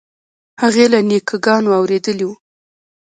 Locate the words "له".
0.93-0.99